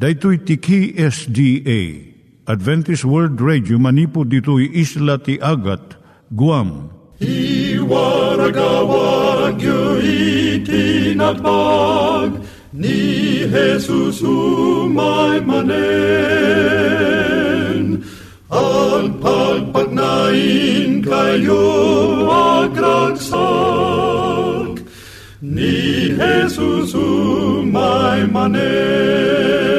Daitui 0.00 0.38
tiki 0.40 0.96
SDA 0.96 1.80
Adventist 2.48 3.04
World 3.04 3.36
Radio 3.36 3.76
manipud 3.76 4.32
ditui 4.32 4.72
isla 4.72 5.20
ti 5.20 5.36
Agat 5.36 6.00
Guam. 6.32 6.88
I 7.20 7.76
waragawag 7.84 9.60
yu 9.60 10.00
itinatpag 10.64 12.40
ni 12.72 13.44
Jesus 13.44 14.24
umay 14.24 15.44
manen. 15.44 15.68
Ang 18.48 19.20
pagpagnain 19.20 21.04
kayo 21.04 21.68
agkansak 22.64 23.20
ni 25.44 26.08
Jesus 26.16 26.96
umay 26.96 28.24
manen. 28.32 29.69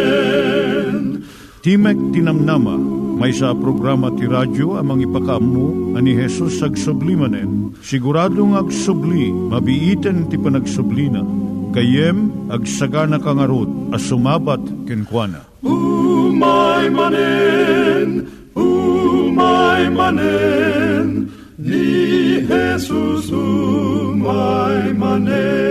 Timek 1.62 1.94
Tinamnama, 2.10 2.74
may 3.22 3.30
sa 3.30 3.54
programa 3.54 4.10
ti 4.18 4.26
radyo 4.26 4.82
amang 4.82 5.06
ipakaammo 5.06 5.94
ani 5.94 6.18
Jesus 6.18 6.58
ag 6.66 6.74
sublimanen. 6.74 7.78
Siguradong 7.86 8.58
ag 8.58 8.74
subli, 8.74 9.30
mabiiten 9.30 10.26
ti 10.26 10.42
panagsublina. 10.42 11.22
Kayem 11.70 12.50
ag 12.50 12.66
sagana 12.66 13.22
kangarot 13.22 13.94
as 13.94 14.02
sumabat 14.10 14.58
kenkwana. 14.90 15.46
Umay 15.62 16.90
manen, 16.90 18.26
umay 18.58 19.86
manen, 19.94 21.30
ni 21.62 22.42
Jesus 22.42 23.30
umay 23.30 24.98
manen. 24.98 25.71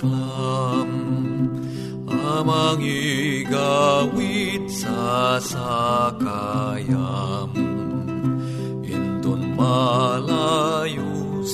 klam 0.00 0.88
Amang 2.08 2.80
igawit 2.80 4.64
sa 4.72 5.36
sakayam 5.36 6.88
Intun 8.80 9.52
malayus 9.60 10.80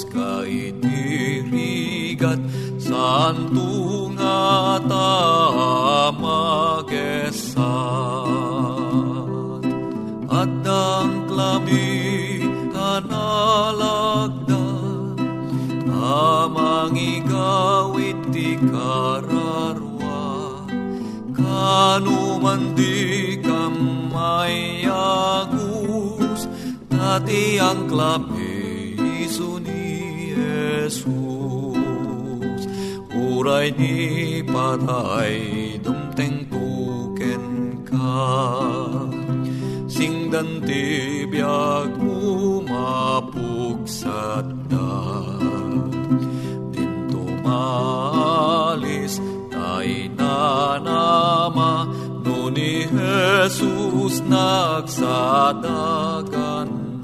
ka 0.07 0.47
itirigat 0.47 2.39
Santo 2.79 4.15
nga 4.15 4.79
tamagesat 4.87 6.47
At 10.31 10.63
ang 10.63 11.27
klami 11.27 11.87
igawit 16.97 17.96
ti 17.96 17.96
kararwa 18.71 20.25
Kanuman 21.33 22.77
di 22.77 23.37
kamayagus 23.41 24.87
Tati 26.93 27.57
ang 27.57 27.89
klami 27.89 28.57
iso 29.27 29.59
ni 29.59 30.33
Jesus. 30.87 31.75
Uray 33.17 33.73
ni 33.75 34.39
patay 34.45 35.81
dumteng 35.81 36.47
tuken 36.47 37.45
ka 37.89 38.29
Singdan 39.89 40.61
ti 40.63 41.25
biag 41.25 41.96
Jesus 52.97 54.25
nagsadagan 54.25 55.61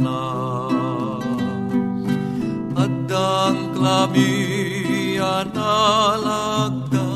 na 0.00 0.24
Addang 2.72 3.76
klabi 3.76 5.20
analagda 5.20 7.12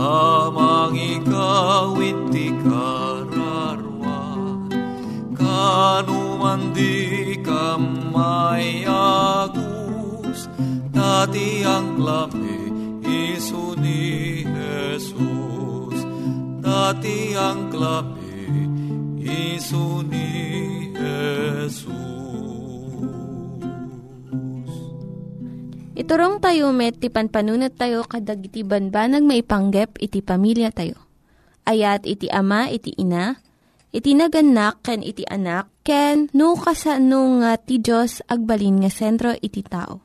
Amang 0.00 0.94
ikawit 0.94 2.30
ti 2.30 2.54
kararwa. 2.62 4.22
Kanuman 5.34 6.70
di 6.70 7.34
kamayagus 7.42 8.86
Dati 10.94 11.66
ang 11.66 11.98
klami 11.98 12.49
Dati 16.90 17.38
ang 17.38 17.70
klami 17.70 18.34
iso 19.22 20.02
ni 20.02 20.26
Jesus 20.90 21.86
Iturong 25.94 26.42
tayo 26.42 26.74
met, 26.74 26.98
ti 26.98 27.06
panpanunat 27.06 27.78
tayo 27.78 28.02
kadag 28.02 28.42
iti 28.42 28.66
banbanag 28.66 29.22
maipanggep 29.22 30.02
iti 30.02 30.18
pamilya 30.18 30.74
tayo. 30.74 30.98
Ayat 31.62 32.10
iti 32.10 32.26
ama, 32.26 32.66
iti 32.66 32.90
ina, 32.98 33.38
iti 33.94 34.18
naganak, 34.18 34.82
ken 34.82 35.06
iti 35.06 35.22
anak, 35.30 35.70
ken 35.86 36.26
no 36.34 36.58
kasano 36.58 37.38
nga 37.38 37.54
ti 37.54 37.78
Diyos 37.78 38.18
agbalin 38.26 38.82
nga 38.82 38.90
sentro 38.90 39.30
iti 39.38 39.62
tao. 39.62 40.02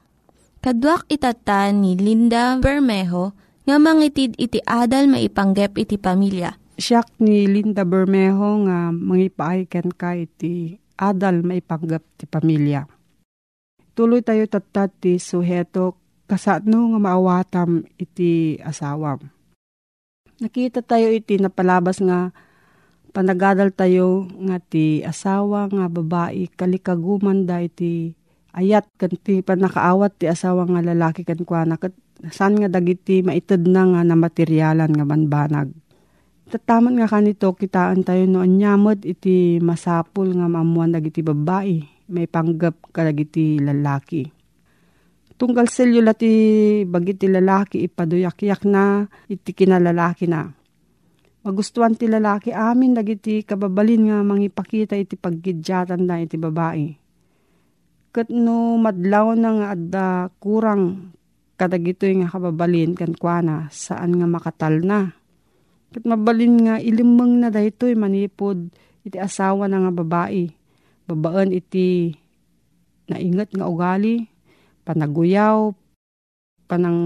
Kaduak 0.61 1.09
itata 1.09 1.65
ni 1.73 1.97
Linda 1.97 2.61
Bermejo 2.61 3.33
nga 3.65 3.81
mangitid 3.81 4.37
iti 4.37 4.61
adal 4.61 5.09
maipanggep 5.09 5.81
iti 5.81 5.97
pamilya. 5.97 6.61
Siyak 6.75 7.07
ni 7.23 7.47
Linda 7.47 7.87
Bermejo 7.87 8.67
nga 8.67 8.91
mangipaayken 8.91 9.95
ka 9.95 10.11
iti 10.11 10.75
adal 10.99 11.39
maipanggap 11.39 12.03
ti 12.19 12.27
pamilya. 12.27 12.83
Tuloy 13.95 14.19
tayo 14.19 14.43
tatat 14.43 14.91
ti 14.99 15.15
suheto 15.15 15.95
kasano 16.27 16.91
nga 16.91 16.99
maawatam 16.99 17.87
iti 17.95 18.59
asawam. 18.59 19.23
Nakita 20.43 20.83
tayo 20.83 21.15
iti 21.15 21.39
napalabas 21.39 22.03
nga 22.03 22.35
panagadal 23.15 23.71
tayo 23.71 24.27
nga 24.43 24.59
ti 24.59 24.99
asawa 24.99 25.71
nga 25.71 25.87
babae 25.87 26.51
kalikaguman 26.59 27.47
da 27.47 27.63
iti 27.63 28.11
ayat 28.51 28.83
kan 28.99 29.15
ti 29.15 29.39
panakaawat 29.39 30.19
ti 30.19 30.27
asawa 30.27 30.67
nga 30.67 30.83
lalaki 30.83 31.23
kan 31.23 31.39
kwa 31.47 31.63
na 31.63 31.79
San 32.35 32.59
nga 32.59 32.67
dagiti 32.67 33.23
maitid 33.23 33.63
na 33.63 33.87
nga 33.95 34.01
na 34.03 34.15
materyalan 34.19 34.91
nga 34.91 35.07
banbanag. 35.07 35.71
Tataman 36.45 37.01
nga 37.01 37.09
kanito 37.09 37.57
kitaan 37.57 38.05
tayo 38.05 38.29
no 38.29 38.45
anyamot 38.45 39.01
iti 39.01 39.57
masapul 39.57 40.29
nga 40.37 40.45
maamuan 40.45 40.93
dagiti 40.93 41.25
babae. 41.25 41.81
May 42.05 42.29
panggap 42.29 42.93
ka 42.93 43.01
dagiti 43.01 43.57
lalaki. 43.57 44.29
Tunggal 45.35 45.67
selyo 45.67 46.05
lati 46.05 46.31
bagiti 46.85 47.25
lalaki 47.25 47.81
ipaduyak-yak 47.89 48.61
na 48.69 49.09
iti 49.25 49.57
kinalalaki 49.57 50.29
na. 50.29 50.47
Magustuhan 51.41 51.97
ti 51.97 52.05
lalaki 52.05 52.53
amin 52.53 52.93
dagiti 52.93 53.41
kababalin 53.41 54.13
nga 54.13 54.17
mangipakita 54.21 54.93
iti 54.93 55.17
paggidyatan 55.17 56.05
na 56.05 56.21
iti 56.21 56.37
babae. 56.37 56.87
Kat 58.13 58.29
no 58.29 58.77
madlaw 58.77 59.33
na 59.33 59.49
nga 59.59 59.67
adda 59.73 60.07
kurang 60.37 61.11
kadagitoy 61.57 62.21
nga 62.21 62.29
kababalin 62.29 62.93
kan 62.93 63.17
kuana 63.17 63.67
saan 63.73 64.15
nga 64.15 64.29
makatal 64.29 64.85
na. 64.85 65.24
Kat 65.95 66.03
mabalin 66.03 66.67
nga 66.67 66.75
ilimang 66.75 67.39
na 67.39 67.47
daytoy 67.47 67.95
manipod 67.95 68.67
iti 69.07 69.15
asawa 69.15 69.71
na 69.71 69.79
nga 69.79 69.95
babae. 69.95 70.51
Babaan 71.07 71.55
iti 71.55 72.11
naingat 73.07 73.55
nga 73.55 73.71
ugali, 73.71 74.27
panaguyaw, 74.83 75.71
panang 76.67 76.99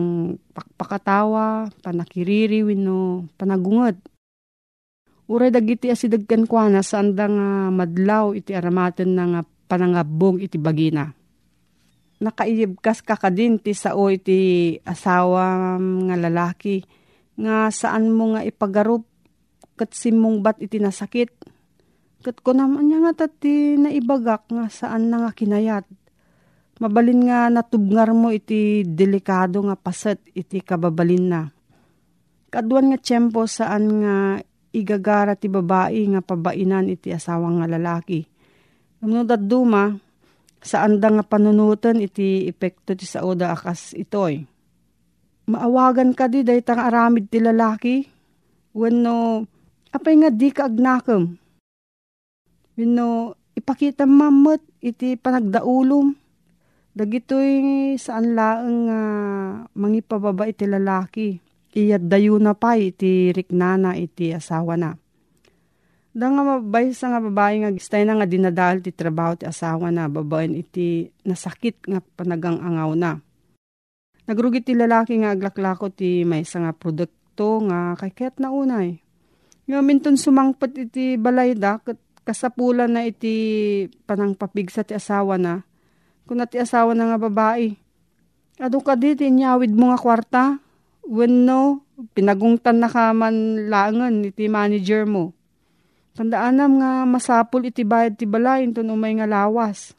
pakpakatawa, 0.57 1.69
panakiriri 1.85 2.65
wino, 2.65 3.29
panagungot. 3.37 4.01
Uray 5.29 5.53
dagiti 5.53 5.93
asidagkan 5.93 6.49
kuana 6.49 6.81
saan 6.81 7.13
da 7.13 7.29
nga 7.29 7.69
madlaw 7.69 8.33
iti 8.33 8.57
aramaten 8.57 9.13
na 9.13 9.23
nga 9.29 9.41
panangabong 9.69 10.41
iti 10.41 10.57
bagina 10.57 11.13
nakaiyibkas 12.19 12.99
ka 12.99 13.15
kadin 13.15 13.55
ti 13.63 13.71
sao 13.71 14.11
iti 14.11 14.75
asawa 14.83 15.79
nga 15.79 16.15
lalaki 16.19 16.83
nga 17.39 17.71
saan 17.71 18.11
mo 18.11 18.35
nga 18.35 18.43
ipagarup 18.43 19.07
kat 19.79 19.95
simong 19.95 20.43
bat 20.43 20.59
iti 20.59 20.75
nasakit. 20.75 21.31
Kat 22.19 22.43
ko 22.43 22.51
naman 22.51 22.91
niya 22.91 22.99
nga 22.99 23.23
tati 23.23 23.79
naibagak 23.79 24.51
nga 24.51 24.67
saan 24.67 25.07
na 25.07 25.23
nga 25.23 25.31
kinayat. 25.31 25.87
Mabalin 26.83 27.31
nga 27.31 27.47
natubngar 27.47 28.11
mo 28.11 28.31
iti 28.31 28.83
delikado 28.83 29.63
nga 29.63 29.79
paset 29.79 30.19
iti 30.35 30.59
kababalin 30.59 31.25
na. 31.31 31.41
Kaduan 32.51 32.91
nga 32.91 32.99
tiyempo 32.99 33.47
saan 33.47 34.03
nga 34.03 34.15
igagara 34.75 35.39
ti 35.39 35.47
babae 35.47 36.11
nga 36.11 36.21
pabainan 36.23 36.91
iti 36.91 37.15
asawa 37.15 37.47
nga 37.55 37.67
lalaki. 37.71 38.27
Nung 38.99 39.23
duma, 39.47 39.95
saan 40.59 40.99
da 40.99 41.07
nga 41.07 41.23
panunutan 41.23 42.03
iti 42.03 42.51
epekto 42.51 42.91
ti 42.91 43.07
sao 43.07 43.31
da 43.31 43.55
akas 43.55 43.95
itoy. 43.95 44.43
Maawagan 45.49 46.13
ka 46.13 46.29
di 46.29 46.45
dahi 46.45 46.61
tang 46.61 46.77
aramid 46.77 47.25
ti 47.33 47.41
lalaki. 47.41 48.05
Wano, 48.77 49.49
apay 49.89 50.13
nga 50.21 50.29
di 50.29 50.53
ka 50.53 50.69
agnakam. 50.69 51.41
Wano, 52.77 53.33
ipakita 53.57 54.05
mamot 54.05 54.61
iti 54.77 55.17
panagdaulom. 55.17 56.13
Dagitoy 56.93 57.49
saan 57.97 58.37
laeng 58.37 58.79
uh, 58.93 59.65
mangipababa 59.73 60.45
iti 60.45 60.69
lalaki. 60.69 61.41
Iyad 61.73 62.05
dayo 62.05 62.37
na 62.37 62.53
pa 62.53 62.77
iti 62.77 63.33
riknana 63.33 63.97
iti 63.97 64.33
asawa 64.33 64.73
na 64.73 64.97
Da 66.09 66.25
nga 66.25 66.41
mabay 66.41 66.89
sa 66.97 67.13
nga 67.13 67.21
babae 67.21 67.61
nga 67.61 67.69
gistay 67.69 68.01
na 68.01 68.17
nga 68.17 68.25
dinadal 68.25 68.81
ti 68.81 68.89
trabaho 68.89 69.37
ti 69.37 69.45
asawa 69.45 69.93
na 69.93 70.09
babaen 70.09 70.57
iti 70.57 71.13
nasakit 71.21 71.77
nga 71.85 72.01
panagang 72.17 72.57
angaw 72.57 72.97
na. 72.97 73.21
Nagrugi 74.29 74.61
ti 74.61 74.77
lalaki 74.77 75.17
nga 75.25 75.33
aglaklako 75.33 75.89
ti 75.89 76.21
may 76.21 76.45
nga 76.45 76.69
produkto 76.69 77.65
nga 77.65 77.97
kay 77.97 78.13
kaya't 78.13 78.37
na 78.37 78.53
unay. 78.53 79.01
Nga 79.65 79.81
minton 79.81 80.21
sumangpat 80.21 80.77
iti 80.77 81.17
balay 81.17 81.57
da 81.57 81.81
kasapulan 82.21 82.93
na 82.93 83.09
iti 83.09 83.89
panang 84.05 84.37
papigsa 84.37 84.85
ti 84.85 84.93
asawa 84.93 85.41
na. 85.41 85.65
Kung 86.29 86.37
ti 86.45 86.61
asawa 86.61 86.93
na 86.93 87.09
nga 87.09 87.17
babae. 87.17 87.73
Ado 88.61 88.77
ka 88.85 88.93
di, 88.93 89.17
tinyawid 89.17 89.73
mo 89.73 89.89
nga 89.89 89.97
kwarta. 89.97 90.43
When 91.09 91.49
no, 91.49 91.81
pinagungtan 92.13 92.85
na 92.85 92.89
ka 92.91 93.09
man 93.17 93.65
langan 93.65 94.29
iti 94.29 94.45
manager 94.45 95.09
mo 95.09 95.33
Tandaanam 96.19 96.83
nga 96.83 96.91
masapul 97.07 97.71
iti 97.71 97.87
bayad 97.87 98.19
ti 98.19 98.27
balay 98.27 98.67
ito 98.67 98.83
umay 98.83 99.15
nga 99.15 99.23
lawas. 99.23 99.95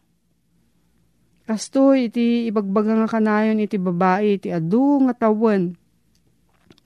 Kasto 1.51 1.99
iti 1.99 2.47
ibagbaga 2.47 2.95
nga 2.95 3.11
kanayon 3.11 3.59
iti 3.59 3.75
babae 3.75 4.39
iti 4.39 4.55
adu 4.55 5.03
nga 5.03 5.27
tawen. 5.27 5.75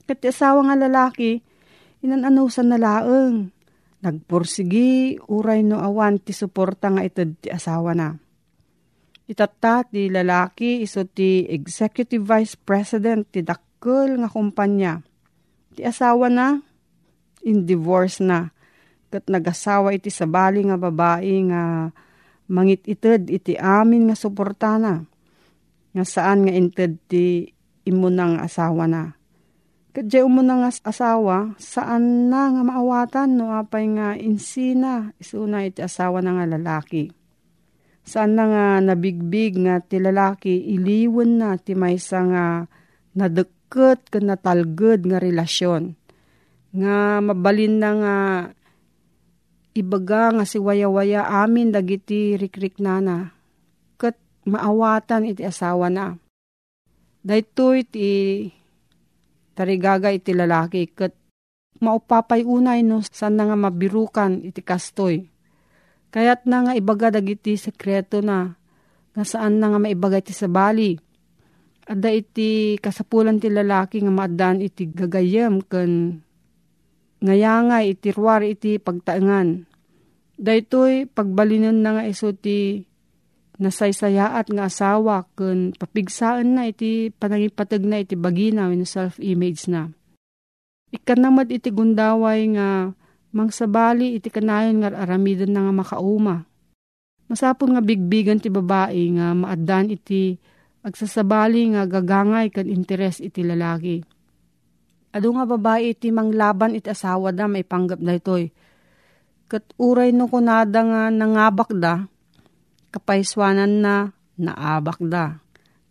Kat 0.09 0.25
asawa 0.25 0.65
nga 0.65 0.89
lalaki, 0.89 1.37
inananusan 2.01 2.73
na 2.73 2.81
laeng. 2.81 3.53
Nagpursigi, 4.01 5.21
uray 5.29 5.61
no 5.61 5.77
awan 5.77 6.17
ti 6.17 6.33
suporta 6.33 6.89
nga 6.89 7.05
itad 7.05 7.37
ti 7.37 7.53
asawa 7.53 7.93
na. 7.93 8.17
Itatta 9.29 9.85
ti 9.85 10.09
lalaki 10.09 10.81
iso 10.81 11.05
ti 11.05 11.45
Executive 11.45 12.25
Vice 12.25 12.57
President 12.57 13.29
ti 13.29 13.45
dakkel 13.45 14.17
nga 14.17 14.33
kumpanya. 14.33 14.97
Ti 15.77 15.85
asawa 15.85 16.25
na, 16.33 16.57
in 17.45 17.69
divorce 17.69 18.17
na 18.17 18.49
kat 19.13 19.29
nagasawa 19.29 19.93
iti 19.93 20.09
sabali 20.09 20.65
nga 20.65 20.81
babae 20.81 21.53
nga 21.53 21.93
mangit 22.51 22.85
ited 22.85 23.29
iti 23.29 23.57
amin 23.57 24.09
nga 24.09 24.17
suportana 24.17 25.05
nga 25.95 26.03
saan 26.03 26.43
nga 26.43 26.53
inted 26.53 26.99
ti 27.07 27.47
imunang 27.87 28.41
asawa 28.41 28.83
na. 28.89 29.15
Kadya 29.95 30.27
umunang 30.27 30.67
asawa, 30.67 31.55
saan 31.55 32.27
na 32.27 32.51
nga 32.51 32.67
maawatan 32.67 33.39
no 33.39 33.55
apay 33.55 33.87
nga 33.95 34.11
insina 34.19 35.15
isuna 35.23 35.63
iti 35.63 35.79
asawa 35.79 36.19
na 36.19 36.35
nga 36.35 36.45
lalaki. 36.51 37.15
Saan 38.03 38.35
na 38.35 38.43
nga 38.51 38.65
nabigbig 38.83 39.55
nga 39.55 39.79
ti 39.79 40.03
lalaki 40.03 40.51
iliwan 40.75 41.39
na 41.39 41.55
ti 41.55 41.79
maysa 41.79 42.27
nga 42.27 42.45
nadeket 43.15 44.11
ken 44.11 44.27
natalged 44.27 45.07
nga 45.07 45.15
relasyon. 45.23 45.95
Nga 46.75 47.23
mabalin 47.23 47.79
na 47.79 47.89
nga 47.95 48.15
ibaga 49.75 50.31
nga 50.31 50.45
si 50.47 50.57
waya-waya 50.57 51.27
amin 51.43 51.69
dagiti 51.75 52.39
rikrik 52.39 52.79
nana. 52.79 53.35
Kat 53.99 54.15
maawatan 54.47 55.27
iti 55.27 55.43
asawa 55.43 55.91
na. 55.91 56.15
Dahito 57.19 57.75
iti 57.75 58.47
tarigaga 59.51 60.09
iti 60.15 60.31
lalaki 60.31 60.87
kat 60.95 61.11
maupapay 61.83 62.47
unay 62.47 62.87
no 62.87 63.03
saan 63.03 63.35
na 63.35 63.51
nga 63.51 63.57
mabirukan 63.59 64.47
iti 64.47 64.63
kastoy. 64.63 65.27
Kayat 66.15 66.47
na 66.47 66.63
nga 66.63 66.73
ibaga 66.79 67.11
dagiti 67.11 67.59
sekreto 67.59 68.23
na 68.23 68.55
nga 69.11 69.23
saan 69.27 69.59
na 69.59 69.75
nga 69.75 69.79
maibaga 69.83 70.23
iti 70.23 70.31
sabali. 70.31 70.95
Ada 71.85 72.09
iti 72.09 72.79
kasapulan 72.79 73.37
ti 73.37 73.51
lalaki 73.51 73.99
nga 74.01 74.13
maadan 74.13 74.63
iti 74.63 74.87
gagayem 74.89 75.61
ken 75.67 76.23
ngayangay 77.23 77.95
iti 77.95 78.11
ruwar 78.11 78.43
iti 78.43 78.81
pagtaengan. 78.81 79.67
Daytoy 80.35 81.07
pagbalinan 81.07 81.79
na 81.79 81.99
nga 81.99 82.03
iso 82.03 82.35
ti 82.35 82.83
nasaysayaat 83.55 84.51
nga 84.51 84.67
asawa 84.67 85.23
kun 85.39 85.71
papigsaan 85.71 86.59
na 86.59 86.67
iti 86.67 87.07
panangipatag 87.15 87.87
na 87.87 88.03
iti 88.03 88.19
bagina 88.19 88.67
when 88.67 88.83
self-image 88.83 89.71
na. 89.71 89.95
Ikanamad 90.91 91.47
iti 91.55 91.71
gundaway 91.71 92.51
nga 92.51 92.91
mangsabali 93.31 94.19
iti 94.19 94.27
kanayon 94.27 94.83
nga 94.83 94.91
aramidan 94.91 95.55
na 95.55 95.67
nga 95.67 95.73
makauma. 95.75 96.43
Masapon 97.31 97.73
nga 97.75 97.81
bigbigan 97.81 98.43
ti 98.43 98.51
babae 98.51 99.15
nga 99.15 99.31
maadan 99.31 99.87
iti 99.91 100.35
agsasabali 100.85 101.73
nga 101.73 101.87
gagangay 101.89 102.51
kan 102.53 102.67
interes 102.69 103.17
iti 103.23 103.41
lalaki 103.41 104.05
Ado 105.15 105.31
nga 105.31 105.47
babae 105.47 105.95
iti 105.95 106.11
manglaban 106.11 106.75
iti 106.75 106.91
asawa 106.91 107.31
da 107.31 107.47
may 107.47 107.63
panggap 107.63 108.03
da 108.03 108.11
itoy. 108.11 108.51
Kat 109.47 109.63
uray 109.79 110.11
no 110.11 110.27
kunada 110.27 110.83
nga 110.83 111.07
nangabak 111.07 111.71
da, 111.71 112.03
kapaiswanan 112.91 113.79
na 113.79 114.11
naabak 114.35 114.99
da. 115.07 115.39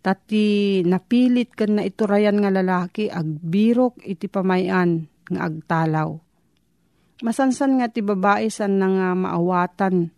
Tati 0.05 0.85
napilit 0.85 1.57
kan 1.57 1.81
na 1.81 1.81
iturayan 1.81 2.37
nga 2.37 2.53
lalaki 2.53 3.09
agbirok 3.09 4.05
iti 4.05 4.29
pamayan 4.29 5.09
nga 5.33 5.49
agtalaw. 5.49 6.13
Masansan 7.25 7.81
nga 7.81 7.89
ti 7.89 8.05
babae 8.05 8.45
san 8.53 8.77
na 8.77 8.85
nga 8.85 9.09
maawatan. 9.17 10.13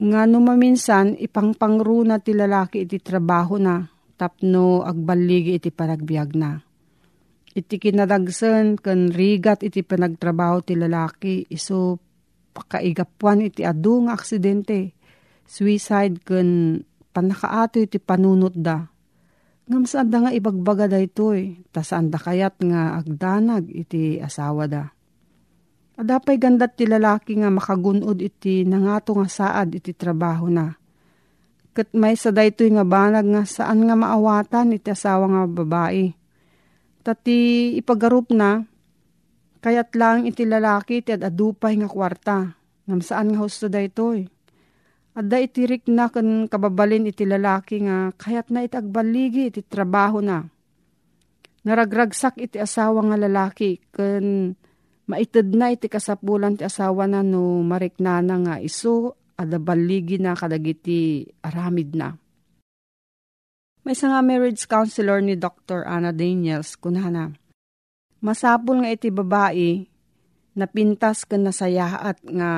Nga 0.00 0.20
numaminsan 0.24 1.20
ipangpangru 1.20 2.08
na 2.08 2.16
ti 2.16 2.32
lalaki 2.32 2.88
iti 2.88 2.96
trabaho 2.96 3.60
na 3.60 3.84
tapno 4.16 4.80
agbaligi 4.80 5.60
iti 5.60 5.68
panagbiag 5.68 6.32
na 6.32 6.65
iti 7.56 7.80
kinadagsen 7.80 8.76
ken 8.76 9.08
rigat 9.08 9.64
iti 9.64 9.80
panagtrabaho 9.80 10.60
ti 10.60 10.76
lalaki 10.76 11.48
iso 11.48 11.96
pakaigapuan 12.52 13.48
iti 13.48 13.64
adu 13.64 14.04
nga 14.04 14.12
aksidente 14.12 14.92
suicide 15.48 16.20
ken 16.20 16.80
panakaato 17.16 17.80
iti 17.80 17.96
panunot 17.96 18.52
da 18.52 18.84
Ngam 19.66 19.82
saan 19.82 20.14
da 20.14 20.22
nga 20.22 20.30
ibagbaga 20.30 20.86
da 20.86 21.02
ito 21.02 21.34
eh. 21.34 21.58
Ta 21.74 21.82
saan 21.82 22.06
da 22.06 22.22
kayat 22.22 22.62
nga 22.62 23.02
agdanag 23.02 23.66
iti 23.66 24.22
asawa 24.22 24.70
da. 24.70 24.94
Adapay 25.98 26.38
gandat 26.38 26.78
ti 26.78 26.86
lalaki 26.86 27.34
nga 27.42 27.50
makagunod 27.50 28.22
iti 28.22 28.62
nangato 28.62 29.18
nga 29.18 29.26
saad 29.26 29.74
iti 29.74 29.90
trabaho 29.90 30.46
na. 30.46 30.70
Kat 31.74 31.90
may 31.98 32.14
sa 32.14 32.30
daytoy 32.30 32.78
nga 32.78 32.86
banag 32.86 33.26
nga 33.26 33.42
saan 33.42 33.90
nga 33.90 33.98
maawatan 33.98 34.70
iti 34.70 34.86
asawa 34.86 35.26
nga 35.34 35.42
babae. 35.50 36.14
Tati 37.06 37.70
ipagarup 37.78 38.34
na, 38.34 38.66
kayat 39.62 39.94
lang 39.94 40.26
iti 40.26 40.42
lalaki 40.42 41.06
iti 41.06 41.14
adupay 41.14 41.78
nga 41.78 41.86
kwarta. 41.86 42.38
Ngam 42.90 42.98
saan 42.98 43.30
nga 43.30 43.46
husto 43.46 43.70
daytoy. 43.70 44.26
Adda 45.14 45.38
itirik 45.38 45.86
na 45.86 46.10
kan 46.10 46.50
kababalin 46.50 47.06
iti 47.06 47.22
lalaki 47.22 47.86
nga 47.86 48.10
kayat 48.18 48.50
na 48.50 48.66
itagbaligi 48.66 49.54
iti 49.54 49.62
trabaho 49.62 50.18
na. 50.18 50.42
Naragragsak 51.62 52.42
iti 52.42 52.58
asawa 52.58 53.06
nga 53.06 53.16
lalaki 53.16 53.78
kan 53.94 54.58
Maited 55.06 55.54
na 55.54 55.70
iti 55.70 55.86
kasapulan 55.86 56.58
ti 56.58 56.66
asawa 56.66 57.06
na 57.06 57.22
no 57.22 57.62
mariknana 57.62 58.42
nga 58.42 58.54
iso 58.58 59.14
ada 59.38 59.62
baligi 59.62 60.18
na 60.18 60.34
kadagiti 60.34 61.22
aramid 61.46 61.94
na. 61.94 62.10
May 63.86 63.94
nga 63.94 64.18
marriage 64.18 64.66
counselor 64.66 65.22
ni 65.22 65.38
Dr. 65.38 65.86
Anna 65.86 66.10
Daniels 66.10 66.74
kunana. 66.74 67.30
Masapul 68.18 68.82
nga 68.82 68.90
iti 68.90 69.14
babae 69.14 69.86
napintas 70.58 71.22
ka 71.22 71.38
nasayahat 71.38 72.18
nga 72.26 72.50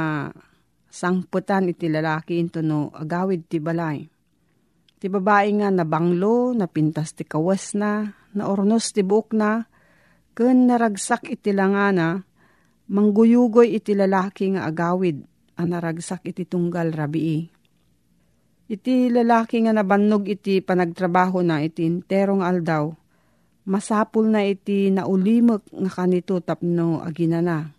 sangputan 0.88 1.68
iti 1.68 1.92
lalaki 1.92 2.40
into 2.40 2.64
no 2.64 2.88
agawid 2.96 3.44
ti 3.44 3.60
balay. 3.60 4.08
Ti 4.96 5.12
babae 5.12 5.52
nga 5.60 5.68
nabanglo, 5.68 6.56
napintas 6.56 7.12
ti 7.12 7.28
kawas 7.28 7.76
na, 7.76 8.08
naornos 8.32 8.96
ti 8.96 9.04
buok 9.04 9.36
na, 9.36 9.68
kun 10.32 10.64
naragsak 10.64 11.28
iti 11.28 11.52
langana, 11.52 12.24
Mangguyugoy 12.88 13.76
iti 13.76 13.92
lalaki 13.92 14.56
nga 14.56 14.64
agawid, 14.64 15.20
anaragsak 15.60 16.24
iti 16.24 16.48
tunggal 16.48 16.88
rabii. 16.88 17.57
Iti 18.68 19.08
lalaki 19.08 19.64
nga 19.64 19.72
nabannog 19.72 20.28
iti 20.28 20.60
panagtrabaho 20.60 21.40
na 21.40 21.64
iti 21.64 21.88
interong 21.88 22.44
aldaw, 22.44 22.92
masapul 23.64 24.28
na 24.28 24.44
iti 24.44 24.92
naulimek 24.92 25.72
nga 25.72 25.90
kanito 25.90 26.36
tapno 26.44 27.00
aginana. 27.00 27.72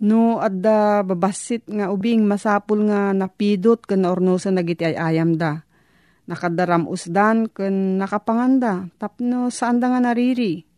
No 0.00 0.38
adda 0.38 1.02
babasit 1.02 1.66
nga 1.66 1.90
ubing 1.90 2.24
masapul 2.24 2.86
nga 2.86 3.10
napidot 3.10 3.82
ken 3.82 4.06
ornosa 4.06 4.54
nagiti 4.54 4.86
ay 4.86 4.96
ayam 4.96 5.34
da. 5.34 5.66
Nakadaram 6.30 6.86
usdan 6.86 7.50
ken 7.50 7.98
nakapanganda 7.98 8.88
tapno 8.96 9.50
saan 9.50 9.82
da 9.82 9.90
nga 9.90 10.00
nariri 10.00 10.70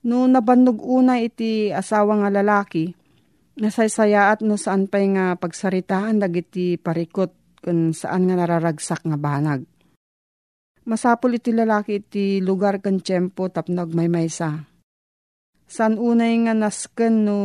No 0.00 0.24
nabannog 0.24 0.80
una 0.80 1.20
iti 1.20 1.68
asawa 1.68 2.24
nga 2.24 2.32
lalaki, 2.32 2.88
nasaysayaat 3.60 4.40
no 4.40 4.56
saan 4.56 4.88
pa'y 4.88 5.12
nga 5.12 5.36
pagsaritaan 5.36 6.16
dagiti 6.16 6.80
parikot 6.80 7.36
kung 7.60 7.92
saan 7.92 8.28
nga 8.28 8.36
nararagsak 8.36 9.04
nga 9.04 9.16
banag. 9.20 9.64
Masapol 10.88 11.36
iti 11.36 11.52
lalaki 11.52 12.00
iti 12.00 12.40
lugar 12.40 12.80
kan 12.80 12.98
tiyempo 12.98 13.52
tapnog 13.52 13.92
may. 13.92 14.08
San 15.70 15.94
unay 16.00 16.34
nga 16.48 16.56
nasken 16.56 17.14
no 17.28 17.38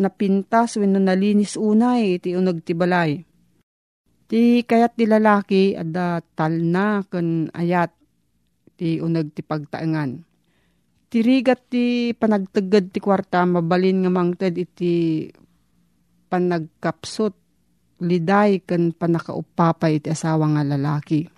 napintas 0.00 0.80
wenno 0.80 0.98
nalinis 0.98 1.54
unay 1.60 2.18
iti 2.18 2.34
unog 2.34 2.64
ti 2.64 2.72
balay. 2.72 3.20
Ti 4.26 4.64
kayat 4.64 4.96
ti 4.96 5.04
lalaki 5.04 5.76
adda 5.76 6.24
talna 6.34 7.04
ken 7.06 7.52
ayat 7.52 7.92
ti 8.74 8.96
unag 8.98 9.36
ti 9.36 9.44
pagtaengan 9.44 10.30
Tirigat 11.10 11.66
ti 11.66 12.14
panagtagad 12.14 12.94
ti 12.94 13.02
kwarta, 13.02 13.42
mabalin 13.42 14.06
nga 14.06 14.14
mangted 14.14 14.54
iti 14.54 15.26
panagkapsot, 16.30 17.34
liday 18.00 18.64
kan 18.64 18.92
panakaupapay 18.96 20.00
iti 20.00 20.08
asawa 20.10 20.48
nga 20.56 20.64
lalaki. 20.64 21.28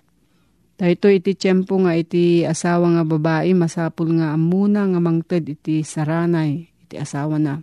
Dahito 0.73 1.05
iti 1.07 1.37
tiyempo 1.37 1.77
nga 1.83 1.93
iti 1.93 2.41
asawa 2.43 2.97
nga 2.97 3.03
babae, 3.05 3.53
masapul 3.53 4.09
nga 4.17 4.33
amuna 4.33 4.89
nga 4.89 4.99
mangted 4.99 5.45
iti 5.45 5.85
saranay, 5.85 6.65
iti 6.65 6.95
asawa 6.97 7.37
na. 7.37 7.61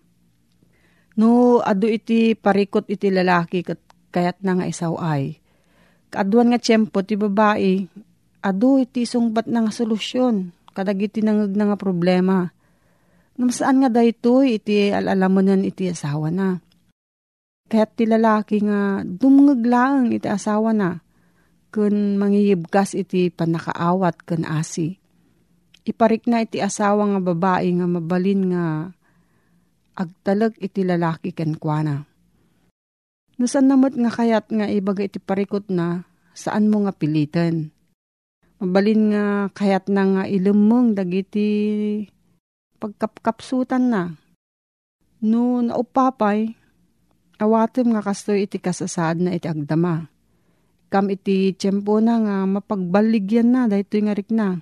No, 1.19 1.59
ado 1.61 1.91
iti 1.91 2.39
parikot 2.39 2.87
iti 2.87 3.11
lalaki 3.11 3.67
kat 3.67 3.83
kayat 4.15 4.41
na 4.47 4.63
nga 4.63 4.67
isaw 4.71 4.95
ay. 5.03 5.43
Kaaduan 6.09 6.55
nga 6.55 6.63
tiyempo 6.63 7.03
ti 7.03 7.19
babae, 7.19 7.85
ado 8.41 8.79
iti 8.79 9.05
sungbat 9.05 9.51
na 9.51 9.67
nga 9.67 9.73
solusyon 9.75 10.55
kadagiti 10.71 11.21
nangag 11.21 11.53
nga 11.55 11.77
problema. 11.77 12.49
Namasaan 13.37 13.85
nga 13.85 13.91
dayto 13.91 14.45
iti 14.47 14.93
alalaman 14.93 15.67
iti 15.67 15.91
asawa 15.91 16.31
na. 16.31 16.63
Kaya't 17.71 17.93
ti 17.95 18.05
lalaki 18.05 18.67
nga 18.67 19.07
dumngag 19.07 19.63
lang 19.63 20.11
iti 20.11 20.27
asawa 20.27 20.75
na 20.75 20.99
kun 21.71 22.19
mangiyibgas 22.19 22.99
iti 22.99 23.31
panakaawat 23.31 24.27
kun 24.27 24.43
asi. 24.43 24.99
Iparik 25.87 26.27
na 26.27 26.43
iti 26.43 26.59
asawa 26.59 27.15
nga 27.15 27.21
babae 27.23 27.71
nga 27.79 27.87
mabalin 27.87 28.43
nga 28.51 28.65
agtalag 29.95 30.59
iti 30.59 30.83
lalaki 30.83 31.31
ken 31.31 31.55
kuana. 31.55 32.11
Nusan 33.39 33.71
namot 33.71 33.95
nga 33.95 34.11
kayat 34.11 34.51
nga 34.51 34.67
ibaga 34.67 35.07
iti 35.07 35.23
parikot 35.23 35.71
na 35.71 36.11
saan 36.35 36.69
mo 36.69 36.83
nga 36.85 36.93
pilitan 36.93 37.71
Mabalin 38.61 39.17
nga 39.17 39.49
kayat 39.57 39.89
na 39.89 40.05
nga 40.05 40.23
ilumong 40.29 40.93
dagiti 40.93 41.49
pagkapkapsutan 42.77 43.89
na. 43.89 44.21
No 45.25 45.65
naupapay, 45.65 46.60
awatem 47.41 47.97
nga 47.97 48.05
kastoy 48.05 48.45
iti 48.45 48.61
kasasad 48.61 49.19
na 49.19 49.33
iti 49.33 49.49
agdama. 49.49 50.05
Kam 50.93 51.09
iti 51.09 51.57
tiyempo 51.57 51.97
na 51.99 52.21
nga 52.21 52.37
mapagbaligyan 52.45 53.49
na 53.49 53.65
dahito 53.65 53.97
nga 53.97 54.13
rik 54.13 54.29
na. 54.29 54.61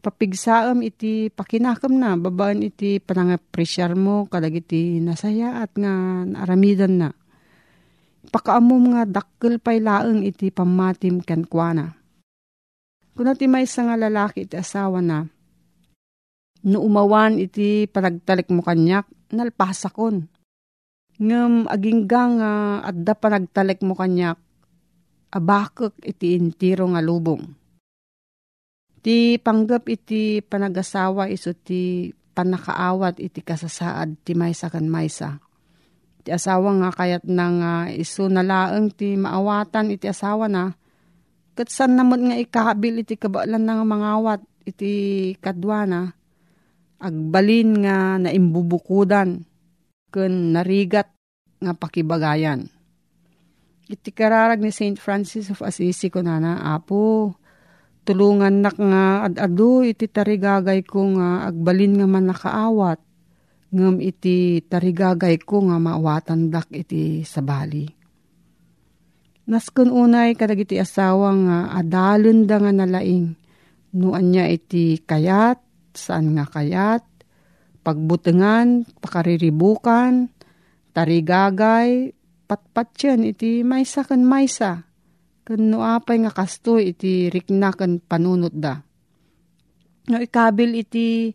Papigsaam 0.00 0.86
iti 0.86 1.34
pakinakam 1.34 1.98
na, 1.98 2.14
babaan 2.14 2.62
iti 2.62 3.02
panangapresyar 3.02 3.98
mo 3.98 4.30
kadag 4.30 4.54
iti 4.54 5.02
nasaya 5.02 5.66
at 5.66 5.74
nga 5.74 6.22
naaramidan 6.22 6.94
na. 6.94 7.08
Pakaamom 8.30 8.94
nga 8.94 9.02
dakkel 9.02 9.58
pay 9.58 9.82
laeng 9.82 10.22
iti 10.22 10.54
pamatim 10.54 11.22
kenkwana 11.22 11.96
Kuna 13.16 13.32
ti 13.32 13.48
may 13.48 13.64
nga 13.64 13.96
lalaki 13.96 14.44
iti 14.44 14.60
asawa 14.60 15.00
na, 15.00 15.24
no 16.68 16.84
umawan 16.84 17.40
iti 17.40 17.88
panagtalik 17.88 18.52
mo 18.52 18.60
kanyak, 18.60 19.08
nalpasakon. 19.32 20.28
Ngam 21.16 21.64
agingga 21.64 22.22
nga 22.36 22.52
adda 22.84 23.16
panagtalik 23.16 23.80
mo 23.80 23.96
kanyak, 23.96 24.36
abakak 25.32 25.96
iti 26.04 26.36
intiro 26.36 26.84
nga 26.92 27.00
lubong. 27.00 27.40
Ti 29.00 29.40
panggap 29.40 29.88
iti 29.88 30.44
panagasawa 30.44 31.32
iso 31.32 31.56
ti 31.56 32.12
panakaawat 32.36 33.16
iti 33.16 33.40
kasasaad 33.40 34.20
ti 34.20 34.36
maysa 34.36 34.68
kan 34.68 34.84
maysa. 34.84 35.40
Ti 36.20 36.36
asawa 36.36 36.84
nga 36.84 36.90
kayat 36.92 37.24
na 37.24 37.46
nga 37.48 37.72
iso 37.88 38.28
nalaeng 38.28 38.92
ti 38.92 39.16
maawatan 39.16 39.96
iti 39.96 40.10
asawa 40.10 40.52
na, 40.52 40.76
Kat 41.56 41.72
saan 41.72 41.96
naman 41.96 42.28
nga 42.28 42.36
ikahabil 42.36 43.00
iti 43.00 43.16
kabalan 43.16 43.64
ng 43.64 43.80
mangawat 43.88 44.44
iti 44.68 45.32
kadwana. 45.40 46.12
Agbalin 47.00 47.80
nga 47.80 48.20
naimbubukudan 48.20 49.40
kun 50.10 50.54
narigat 50.54 51.10
nga 51.60 51.72
pakibagayan. 51.72 52.68
Iti 53.86 54.10
kararag 54.10 54.58
ni 54.58 54.74
St. 54.74 54.98
Francis 54.98 55.46
of 55.54 55.62
Assisi 55.62 56.10
ko 56.10 56.18
nana, 56.18 56.58
Apo, 56.74 57.34
tulungan 58.02 58.62
nak 58.62 58.78
nga 58.78 59.26
ad-adu 59.26 59.86
iti 59.86 60.10
tarigagay 60.10 60.82
ko 60.82 61.14
nga 61.14 61.46
agbalin 61.50 61.98
nga 61.98 62.06
man 62.10 62.30
nakaawat 62.30 62.98
ngam 63.70 63.98
iti 63.98 64.62
tarigagay 64.62 65.42
ko 65.42 65.66
nga 65.70 65.78
maawatan 65.78 66.50
dak 66.50 66.70
iti 66.70 67.26
sabali. 67.26 67.86
Naskon 69.46 69.94
unay 69.94 70.34
kadagiti 70.34 70.78
asawa 70.78 71.30
nga 71.30 71.58
adalon 71.78 72.50
da 72.50 72.58
nga 72.58 72.74
nalaing. 72.74 73.38
Nuan 73.94 74.34
niya 74.34 74.50
iti 74.50 74.98
kayat, 74.98 75.62
saan 75.94 76.34
nga 76.34 76.44
kayat, 76.50 77.06
pagbutengan, 77.86 78.82
pakariribukan, 78.98 80.26
tarigagay, 80.90 82.10
patpatyan 82.50 83.22
iti 83.22 83.62
maysa 83.62 84.02
kan 84.02 84.26
maysa. 84.26 84.82
Kan 85.46 85.70
nuapay 85.70 86.26
nga 86.26 86.34
kasto 86.34 86.82
iti 86.82 87.30
rikna 87.30 87.70
kan 87.70 88.02
panunot 88.02 88.50
da. 88.50 88.82
No 90.10 90.18
ikabil 90.18 90.82
iti 90.82 91.30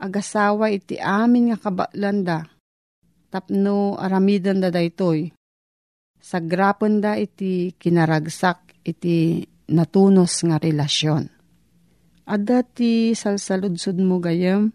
agasawa 0.00 0.72
iti 0.72 0.96
amin 0.96 1.52
nga 1.52 1.58
kabaklan 1.60 2.24
da. 2.24 2.40
Tapno 3.28 4.00
aramidan 4.00 4.64
da 4.64 4.72
daytoy 4.72 5.28
Sagrapon 6.22 7.02
da 7.02 7.18
iti 7.18 7.74
kinaragsak 7.74 8.86
iti 8.86 9.42
natunos 9.74 10.38
nga 10.46 10.54
relasyon. 10.62 11.26
At 12.30 12.46
dati 12.46 13.10
salsaludsud 13.10 13.98
mo 13.98 14.22
gayam, 14.22 14.70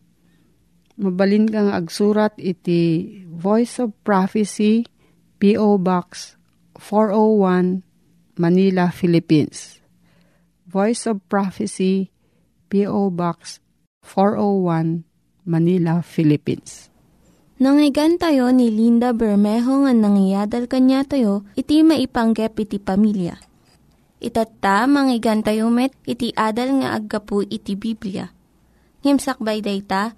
mabalin 0.98 1.46
kang 1.46 1.70
agsurat 1.70 2.34
iti 2.42 3.14
Voice 3.30 3.78
of 3.78 3.94
Prophecy, 4.02 4.90
P.O. 5.38 5.78
Box 5.78 6.34
401, 6.82 7.86
Manila, 8.42 8.90
Philippines. 8.90 9.78
Voice 10.66 11.06
of 11.06 11.22
Prophecy, 11.30 12.10
P.O. 12.68 13.14
Box 13.14 13.62
401, 14.02 15.06
Manila, 15.46 16.02
Philippines. 16.02 16.90
Nangyigan 17.58 18.22
tayo 18.22 18.54
ni 18.54 18.70
Linda 18.70 19.14
Bermejo 19.18 19.86
nga 19.86 19.94
nangyadal 19.94 20.70
kanya 20.70 21.02
tayo, 21.06 21.42
iti 21.58 21.82
maipanggep 21.82 22.54
iti 22.58 22.78
pamilya. 22.78 23.38
Itatta, 24.18 24.86
manggigan 24.90 25.46
tayo 25.46 25.70
met, 25.70 25.94
iti 26.10 26.34
adal 26.34 26.82
nga 26.82 26.98
aggapu 26.98 27.46
iti 27.46 27.78
Biblia. 27.78 28.30
Ngimsakbay 29.02 29.62
day 29.62 29.82
ta, 29.86 30.18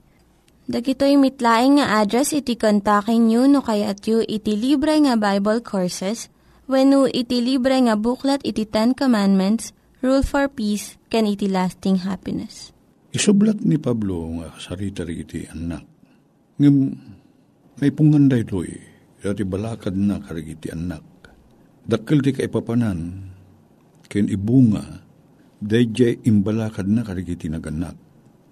Dagitoy 0.69 1.17
mitlaing 1.17 1.81
nga 1.81 2.05
address 2.05 2.37
iti 2.37 2.53
kontakin 2.53 3.25
nyo 3.25 3.49
no 3.49 3.65
kayat 3.65 4.05
yu 4.05 4.21
iti 4.21 4.53
libre 4.53 4.93
nga 5.01 5.17
Bible 5.17 5.65
Courses 5.65 6.29
when 6.69 6.93
iti 7.09 7.41
libre 7.41 7.81
nga 7.81 7.97
buklat 7.97 8.45
iti 8.45 8.69
Ten 8.69 8.93
Commandments, 8.93 9.73
Rule 10.05 10.21
for 10.21 10.45
Peace, 10.45 11.01
can 11.09 11.25
iti 11.25 11.49
lasting 11.49 12.05
happiness. 12.05 12.69
Isublat 13.09 13.65
ni 13.65 13.81
Pablo 13.81 14.37
nga 14.37 14.53
sarita 14.61 15.01
iti 15.09 15.49
anak. 15.49 15.83
Ngam 16.61 16.75
may 17.81 17.89
punganday 17.89 18.45
to'y, 18.45 18.71
dati 19.17 19.41
balakad 19.41 19.97
na 19.97 20.21
karigiti 20.21 20.69
anak. 20.69 21.03
Dakil 21.89 22.21
ti 22.21 22.37
kaipapanan, 22.37 22.99
ken 24.05 24.29
ibunga, 24.29 24.85
dayjay 25.57 26.21
imbalakad 26.21 26.85
na 26.85 27.01
karigiti 27.01 27.49
naganak. 27.49 27.97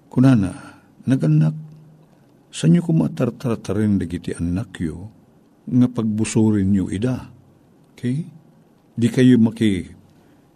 Kunana, 0.10 0.82
naganak, 1.06 1.69
sa 2.50 2.66
inyo 2.66 2.82
kumatartartarin 2.82 4.02
dagiti 4.02 4.34
anak 4.34 4.82
yo, 4.82 5.10
nga 5.70 5.88
pagbusurin 5.90 6.74
nyo 6.74 6.90
ida. 6.90 7.30
Okay? 7.94 8.26
Di 8.98 9.08
kayo 9.08 9.38
maki, 9.38 9.86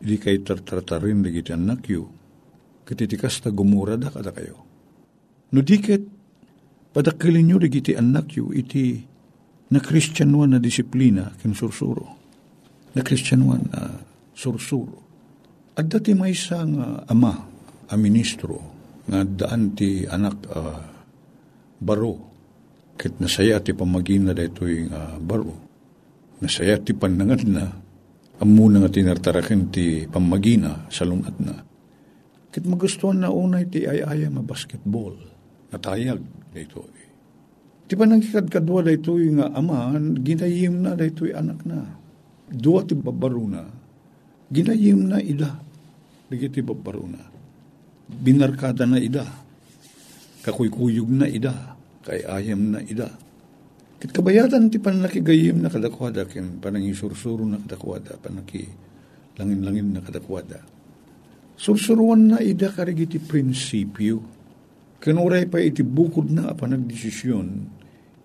di 0.02 0.16
kayo 0.18 0.42
tartartarin 0.42 1.22
dagiti 1.22 1.54
anak 1.54 1.86
yo, 1.86 2.10
katitikas 2.84 3.46
na 3.46 3.54
gumura 3.54 3.94
da 3.96 4.10
kada 4.10 4.34
kayo. 4.34 4.58
No 5.54 5.62
diket, 5.62 6.02
padakilin 6.92 7.46
nyo 7.46 7.58
dagiti 7.62 7.94
anak 7.94 8.34
yo, 8.34 8.50
iti 8.50 9.06
na 9.70 9.80
kristyanuan 9.80 10.58
na 10.58 10.60
disiplina 10.60 11.30
kin 11.42 11.54
sursuro. 11.54 12.10
Na 12.98 13.02
kristyanuan 13.06 13.70
na 13.70 14.02
sursuro. 14.34 15.02
At 15.74 15.90
dati 15.90 16.14
may 16.14 16.34
isang 16.34 16.78
uh, 16.78 17.02
ama, 17.10 17.34
a 17.90 17.96
ministro, 17.98 18.62
nga 19.10 19.26
daan 19.26 19.74
ti 19.74 20.06
anak 20.06 20.38
uh, 20.54 20.93
baro. 21.84 22.32
Kit 22.96 23.20
nasaya 23.20 23.60
ti 23.60 23.76
pamagina 23.76 24.32
da 24.32 24.48
ito 24.48 24.64
yung 24.64 24.90
uh, 24.90 25.20
baro. 25.20 25.52
Nasaya 26.40 26.80
ti 26.80 26.96
panangan 26.96 27.44
na 27.52 27.64
amuna 28.40 28.80
nga 28.84 28.92
tinartarakin 28.92 29.70
ti 29.70 30.08
pamagina 30.08 30.88
sa 30.88 31.04
lungat 31.04 31.36
na. 31.44 31.60
Kit 32.54 32.64
magustuhan 32.64 33.20
na 33.20 33.34
unay 33.34 33.68
ti 33.68 33.84
ayaya 33.84 34.32
nga 34.32 34.44
basketball. 34.46 35.16
Natayag 35.74 36.22
da 36.54 36.60
ito. 36.62 36.86
Ti 37.84 38.00
pa 38.00 38.08
nagkikadkadwa 38.08 38.80
da 38.86 38.92
ito 38.96 39.20
yung 39.20 39.44
ama, 39.44 39.92
ginayim 40.22 40.80
na 40.80 40.96
da 40.96 41.04
ito 41.04 41.28
anak 41.28 41.66
na. 41.68 42.00
Dua 42.48 42.86
ti 42.86 42.94
babaro 42.94 43.44
na, 43.50 43.66
ginayim 44.54 45.10
na 45.10 45.18
ida. 45.18 45.58
Dagi 46.30 46.48
ti 46.54 46.62
babaro 46.62 47.04
na. 47.10 47.22
Binarkada 48.08 48.86
na 48.86 49.02
ida. 49.02 49.26
Kakuykuyog 50.46 51.10
na 51.10 51.26
ida. 51.26 51.73
Kay 52.04 52.28
ayam 52.28 52.76
na 52.76 52.80
ida. 52.84 53.08
Kit 54.04 54.12
kabayatan 54.12 54.68
ti 54.68 54.84
panakigayim 54.84 55.64
na 55.64 55.72
kadakwada, 55.72 56.28
kin 56.28 56.60
panangisursuro 56.60 57.48
na 57.48 57.56
kadakwada, 57.64 58.20
panaki 58.20 58.68
langin-langin 59.40 59.96
na 59.96 60.04
kadakwada. 60.04 60.60
Sursuruan 61.56 62.36
na 62.36 62.38
ida 62.44 62.68
karigiti 62.76 63.24
prinsipyo. 63.24 64.20
Kinuray 65.00 65.48
pa 65.48 65.64
iti 65.64 65.84
bukod 65.84 66.28
na 66.32 66.52
panagdesisyon, 66.52 67.48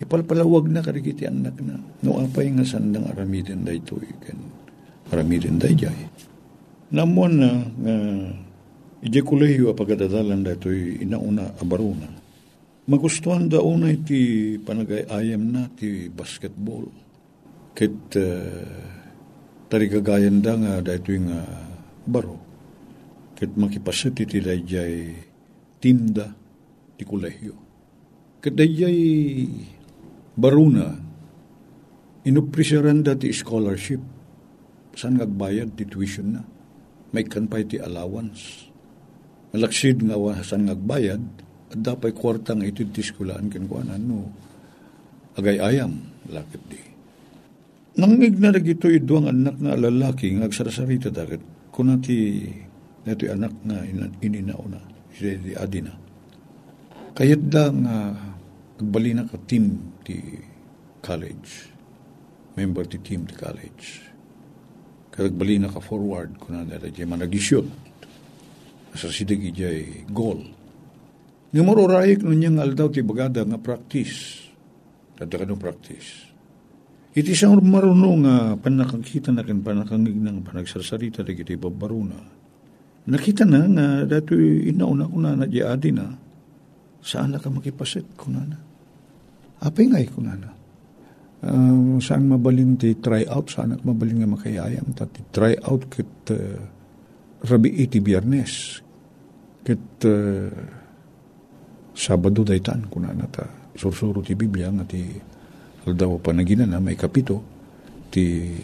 ipalpalawag 0.03 0.67
na 0.67 0.83
karigiti 0.83 1.27
anak 1.27 1.59
na. 1.63 1.79
No 2.03 2.19
apay 2.19 2.51
nga 2.55 2.67
sandang 2.67 3.07
aramiden 3.07 3.63
da 3.63 3.71
ito, 3.71 3.99
kan 3.99 4.39
aramiden 5.15 5.63
da 5.63 5.71
jay. 5.71 6.11
Namuan 6.91 7.39
na 7.39 7.51
nga 7.63 7.95
uh, 7.95 9.07
ije 9.07 9.23
kuleyo 9.23 9.71
apagadadalan 9.71 10.43
da 10.43 10.59
ito 10.59 10.75
inauna 10.75 11.55
abaruna. 11.63 12.18
Magustuhan 12.89 13.53
da 13.53 13.61
una 13.61 13.93
iti 13.93 14.57
panagayayam 14.57 15.45
na 15.53 15.69
ti 15.69 16.09
basketball. 16.09 16.89
Kit 17.77 18.17
uh, 18.17 18.65
tarigagayan 19.69 20.41
da 20.41 20.57
nga 20.57 20.81
da 20.81 20.97
ito 20.97 21.13
nga 21.13 21.45
baro. 22.09 22.41
Kit 23.37 23.53
makipasit 23.61 24.25
iti 24.25 24.41
dayjay 24.41 25.13
tinda 25.77 26.33
ti 26.97 27.05
kuleyo. 27.05 27.55
Kit 28.41 28.57
dayjay 28.57 28.97
baruna 30.33 30.89
inuprisaran 32.25 33.05
da 33.05 33.13
ti 33.13 33.37
scholarship. 33.37 34.01
Saan 34.97 35.21
ngagbayad 35.21 35.77
ti 35.77 35.85
tuition 35.85 36.41
na? 36.41 36.43
May 37.13 37.29
kanpay 37.29 37.69
ti 37.69 37.77
allowance. 37.77 38.65
Malaksid 39.53 40.09
nga 40.09 40.17
saan 40.41 40.73
ngagbayad, 40.73 41.23
at 41.69 41.79
dapat 41.79 42.17
kwartang 42.17 42.65
ito 42.65 42.81
ti 42.89 43.05
skulaan 43.05 43.53
kinukuanan 43.53 44.01
no. 44.01 44.21
Agay 45.39 45.61
ayam, 45.63 45.95
lakit 46.33 46.63
di. 46.67 46.81
Nangig 47.99 48.39
na 48.39 48.55
ito 48.55 48.91
iduang 48.91 49.31
anak 49.31 49.59
na 49.59 49.75
lalaki, 49.75 50.35
ngagsarasarita 50.35 51.11
dakit, 51.11 51.71
kuna 51.75 51.99
ti 51.99 52.47
neto 53.07 53.27
anak 53.31 53.55
na 53.67 53.83
ininauna, 54.23 54.81
si 55.15 55.35
di 55.39 55.53
adina. 55.55 55.95
Kayat 57.15 57.43
da 57.51 57.71
nga 57.71 57.97
agbali 58.79 59.15
na 59.15 59.27
ka 59.27 59.39
team 59.47 59.95
ti 60.07 60.15
college, 61.03 61.71
member 62.55 62.87
ti 62.87 62.99
team 63.03 63.27
ti 63.27 63.35
college. 63.35 64.07
Karagbali 65.11 65.59
na 65.59 65.71
ka 65.71 65.83
forward, 65.83 66.39
kuna 66.39 66.63
na 66.63 66.79
da 66.79 66.87
jay 66.87 67.03
managisyot, 67.03 67.67
sa 68.95 69.11
ijay 69.11 70.07
goal. 70.11 70.58
Nga 71.49 71.63
marurayik 71.65 72.21
nun 72.21 72.37
niyang 72.37 72.61
aldaw 72.61 72.93
ti 72.93 73.01
bagada 73.01 73.41
nga 73.41 73.57
practice. 73.57 74.45
Tadaka 75.17 75.49
no 75.49 75.57
practice. 75.57 76.29
Iti 77.17 77.33
isang 77.33 77.57
marunong 77.59 78.19
nga 78.23 78.37
panakakita 78.61 79.33
na 79.33 79.41
kan 79.43 79.65
panakangig 79.65 80.15
ng 80.15 80.45
panagsarsarita 80.45 81.25
da 81.25 81.33
kiti 81.33 81.57
babaruna. 81.57 82.21
Nakita 83.09 83.49
na 83.49 83.65
nga 83.65 83.87
dato 84.05 84.37
inauna 84.37 85.09
ko 85.09 85.17
na 85.19 85.33
na 85.33 85.49
di 85.49 85.65
adi 85.65 85.91
na 85.91 86.05
saan 87.01 87.33
na 87.33 87.41
ka 87.41 87.49
makipasit 87.49 88.05
ko 88.13 88.29
na 88.29 88.45
na. 88.45 88.59
Apay 89.65 89.89
ngay 89.89 90.07
ko 90.13 90.21
na 90.21 90.37
na. 90.37 90.51
Uh, 91.39 91.97
saan 92.03 92.29
mabalin 92.29 92.75
ti 92.77 92.99
try 92.99 93.23
out, 93.25 93.49
saan 93.49 93.73
ak 93.73 93.87
mabalin 93.89 94.21
nga 94.23 94.29
makayayam. 94.29 94.93
Tati 94.93 95.33
try 95.33 95.57
out 95.65 95.89
kit 95.89 96.13
uh, 96.31 96.61
rabi 97.49 97.73
iti 97.83 98.05
biyernes. 98.05 98.85
Kit 99.65 100.05
uh, 100.05 100.78
Sabado 101.99 102.47
daytan 102.47 102.87
kuna 102.87 103.11
nata 103.11 103.75
sursuro 103.75 104.23
ti 104.23 104.39
Biblia 104.39 104.71
nga 104.71 104.87
ti 104.87 105.03
aldaw 105.83 106.23
panagina 106.23 106.63
na 106.63 106.79
may 106.79 106.95
kapito 106.95 107.43
ti 108.07 108.55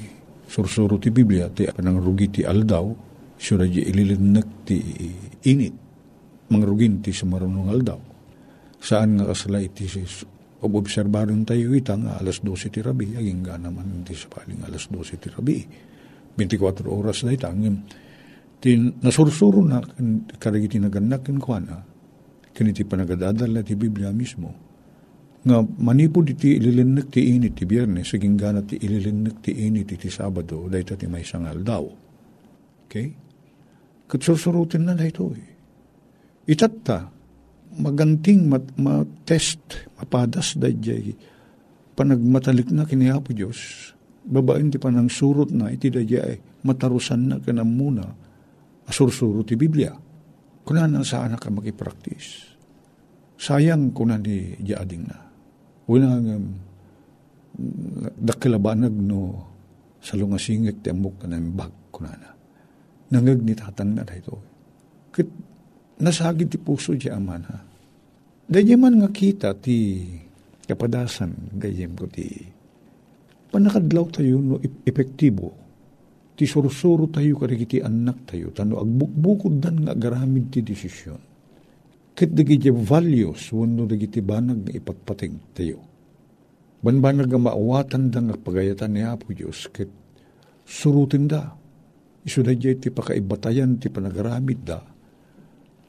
sursuro 0.46 1.02
ti 1.02 1.10
Biblia 1.10 1.50
ti 1.50 1.66
panangrugi 1.66 2.30
ti 2.30 2.40
aldaw 2.46 2.86
sura 3.34 3.66
di 3.66 3.82
ililinag 3.82 4.48
ti 4.62 4.78
init. 5.50 5.74
Mangrugin 6.44 7.02
ti 7.02 7.10
sumarunong 7.10 7.68
aldaw. 7.72 8.00
Saan 8.78 9.18
nga 9.18 9.32
kasala 9.32 9.58
iti 9.58 9.88
obobserbaron 10.64 11.44
tayo 11.44 11.74
ita 11.74 11.96
nga 11.98 12.20
alas 12.20 12.40
12 12.40 12.72
ti 12.72 12.80
rabi 12.80 13.18
aging 13.18 13.42
nga 13.44 13.58
naman 13.58 14.04
ti 14.06 14.14
sa 14.14 14.30
paling 14.30 14.62
alas 14.64 14.86
12 14.88 15.18
ti 15.18 15.28
rabi. 15.32 15.58
24 16.38 16.86
oras 16.86 17.26
na 17.26 17.34
itang 17.34 17.62
Ti 18.62 18.70
nasursuro 19.04 19.60
na 19.60 19.82
karagiti 20.38 20.78
naganak 20.78 21.26
ken 21.26 21.36
kuana 21.42 21.93
ken 22.54 22.70
iti 22.70 22.86
panagadadal 22.86 23.50
na 23.50 23.66
ti 23.66 23.74
Biblia 23.74 24.14
mismo 24.14 24.64
nga 25.44 25.60
manipod 25.60 26.24
iti 26.24 26.56
ililinnek 26.56 27.12
ti 27.12 27.36
init 27.36 27.60
ti 27.60 27.68
biyernes 27.68 28.08
saging 28.08 28.40
gana 28.40 28.64
ti 28.64 28.80
ililinnek 28.80 29.44
ti 29.44 29.52
init 29.52 29.92
iti 29.92 30.08
Sabado 30.08 30.64
dayta 30.72 30.96
ti 30.96 31.04
may 31.04 31.20
sangal 31.20 31.60
daw. 31.60 31.84
Okay? 32.88 33.12
Kat 34.08 34.20
sursurutin 34.24 34.88
na 34.88 34.96
dayto 34.96 35.28
eh. 35.36 35.52
Itatta, 36.48 37.08
maganting 37.76 38.48
mat, 38.48 38.64
ma-test, 38.80 39.88
mapadas 40.00 40.56
dayjay 40.56 41.12
panagmatalik 41.94 42.72
na 42.74 42.88
kinihapo 42.88 43.30
Diyos, 43.36 43.92
babaen 44.24 44.72
ti 44.72 44.80
panang 44.80 45.12
surot 45.12 45.52
na 45.52 45.68
iti 45.68 45.92
dayjay 45.92 46.64
matarusan 46.64 47.20
na 47.28 47.36
kanam 47.38 47.68
muna 47.68 48.04
asursuro 48.88 49.44
ti 49.44 49.60
Biblia. 49.60 49.92
Kuna 50.64 50.88
na 50.88 51.04
saan 51.04 51.36
ka 51.36 51.52
makipraktis. 51.52 52.56
Sayang 53.36 53.92
kuna 53.92 54.16
ni 54.16 54.56
diading 54.56 55.04
na. 55.04 55.18
Una 55.92 56.16
nga 56.16 56.36
um, 56.40 56.48
dakilabanag 58.16 58.94
no 58.96 59.52
sa 60.00 60.16
lungasingit 60.16 60.80
ti 60.80 60.88
amok 60.88 61.24
ka 61.24 61.26
bag 61.28 61.72
kuna 61.92 62.12
na. 62.16 62.30
Nangag 63.12 63.44
ni 63.44 63.52
tatang 63.52 63.92
na 63.92 64.02
dahito. 64.02 64.40
Kit 65.12 65.28
nasagid 66.00 66.48
ti 66.48 66.56
puso 66.56 66.96
di 66.96 67.12
aman 67.12 67.42
ha. 67.44 67.58
Dahil 68.44 68.80
man 68.80 69.00
nga 69.04 69.12
kita 69.12 69.52
ti 69.60 70.08
kapadasan 70.64 71.56
gayem 71.60 71.92
ko 71.92 72.08
ti 72.08 72.24
panakadlaw 73.52 74.08
tayo 74.08 74.40
no 74.40 74.56
epektibo 74.64 75.63
ti 76.34 76.44
sursuro 76.50 77.06
tayo 77.06 77.38
karigiti 77.38 77.78
anak 77.78 78.34
tayo. 78.34 78.50
Tano 78.50 78.82
agbukbukod 78.82 79.62
dan 79.62 79.86
nga 79.86 79.94
garamid 79.94 80.50
ti 80.50 80.66
desisyon. 80.66 81.18
Ket 82.14 82.30
dagiti 82.30 82.70
values 82.70 83.50
wenno 83.54 83.86
dagiti 83.86 84.22
banag 84.22 84.66
nga 84.66 84.72
ipatpating 84.74 85.54
tayo. 85.54 85.78
Banbanag 86.82 87.30
nga 87.30 87.40
maawatan 87.40 88.02
da 88.10 88.20
nga 88.20 88.36
pagayatan 88.38 88.90
ni 88.92 89.02
Apo 89.02 89.30
Dios 89.30 89.70
ket 89.70 89.90
surutin 90.66 91.30
da. 91.30 91.54
Isu 92.26 92.42
da 92.42 92.54
ti 92.54 92.88
pakaibatayan 92.90 93.78
ti 93.78 93.90
panagaramid 93.90 94.60
da 94.62 94.82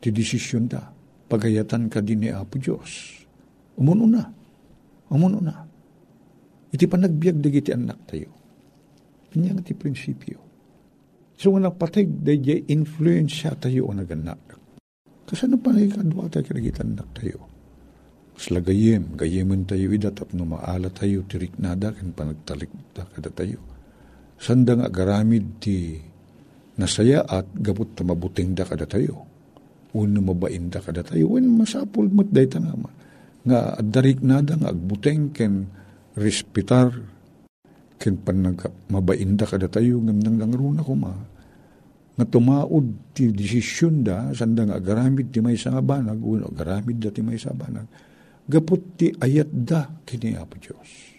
ti 0.01 0.10
desisyon 0.13 0.65
da. 0.69 0.81
Pagayatan 1.25 1.89
ka 1.89 2.05
din 2.05 2.25
ni 2.25 2.29
Apo 2.29 2.62
Dios 2.62 3.21
umuno 3.75 4.05
na. 4.05 4.23
Umuno 5.10 5.38
na. 5.41 5.53
Iti 6.69 6.86
panagbiag 6.86 7.38
dagiti 7.41 7.69
anak 7.73 7.99
tayo 8.10 8.44
kanya 9.36 9.60
ti 9.60 9.76
prinsipyo 9.76 10.39
so 11.36 11.52
nga 11.52 11.67
napatig 11.67 12.08
dagiti 12.24 12.71
influence 12.71 13.43
tayo 13.60 13.91
o 13.91 13.93
naganak 13.93 14.56
Kasano 15.26 15.58
pa 15.58 15.74
nakikadwa 15.74 16.30
tayo 16.30 16.45
kinagitan 16.45 16.93
tayo? 17.17 17.50
Mas 18.38 18.45
lagayem, 18.54 19.17
gayemen 19.17 19.65
tayo 19.65 19.89
ida 19.89 20.13
tapno 20.13 20.45
maala 20.45 20.93
tayo 20.93 21.26
tirik 21.26 21.58
nada 21.58 21.89
kan 21.89 22.13
panagtalik 22.13 22.69
da 22.93 23.10
kada 23.10 23.34
tayo. 23.34 23.58
Sanda 24.38 24.78
nga 24.78 24.86
garamid 24.86 25.58
ti 25.58 25.98
nasaya 26.78 27.26
at 27.26 27.50
gabot 27.58 27.89
ta 27.98 28.06
mabuting 28.06 28.54
da 28.54 28.69
kada 28.69 28.86
tayo. 28.86 29.26
Uno 29.98 30.21
mabain 30.21 30.69
da 30.69 30.78
kada 30.78 31.02
tayo. 31.02 31.34
Wen 31.34 31.50
masapul 31.58 32.06
mat 32.13 32.30
day 32.30 32.45
nga 32.45 32.76
nga 33.45 33.60
darik 33.82 34.21
nada 34.21 34.62
nga 34.62 34.69
agbuteng 34.69 35.34
ken 35.34 35.65
respitar 36.13 36.93
ken 37.95 38.19
panag 38.19 38.60
mabain 38.91 39.39
da 39.39 39.47
kada 39.47 39.71
tayo 39.71 40.01
ngam 40.03 40.19
nang 40.19 40.38
langruna 40.38 40.81
ko 40.84 40.93
ma. 40.93 41.13
Nga 42.15 42.25
tumaod 42.31 43.12
ti 43.12 43.27
desisyon 43.31 44.03
da 44.03 44.31
sanda 44.31 44.63
nga 44.63 44.79
agaramid 44.79 45.36
ti 45.36 45.43
may 45.43 45.60
nga 45.60 45.84
banag 45.84 46.19
uno 46.23 46.47
agaramid 46.47 47.03
da 47.03 47.12
ti 47.12 47.19
may 47.19 47.36
sa 47.36 47.51
banag 47.51 47.88
gapot 48.45 48.95
ti 48.95 49.12
ayat 49.12 49.49
da 49.51 49.89
kini 50.05 50.38
Apo 50.38 50.55
Diyos 50.55 51.15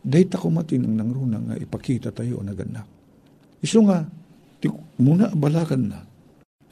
dahi 0.00 0.24
ta 0.24 0.40
kumatin 0.40 0.88
ang 0.88 0.96
nangruna 0.96 1.38
nga 1.44 1.54
ipakita 1.60 2.08
tayo 2.12 2.40
na 2.40 2.56
ganak. 2.56 2.88
Iso 3.60 3.84
nga 3.84 4.08
ti, 4.56 4.72
muna 5.00 5.28
balakan 5.36 5.82
na 5.92 6.00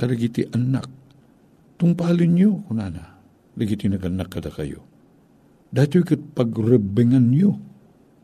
karagiti 0.00 0.48
anak. 0.48 0.88
Tungpalin 1.78 2.32
nyo 2.34 2.50
kunana 2.66 3.20
ligiti 3.54 3.86
naganak 3.86 4.32
kada 4.32 4.50
kayo. 4.50 4.82
Dati 5.68 6.00
kat 6.00 6.32
pagrebengan 6.32 7.28
nyo 7.28 7.52